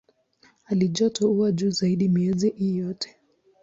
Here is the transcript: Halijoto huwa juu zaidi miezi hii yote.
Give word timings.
Halijoto 0.63 1.27
huwa 1.27 1.51
juu 1.51 1.69
zaidi 1.69 2.09
miezi 2.09 2.49
hii 2.49 2.77
yote. 2.77 3.15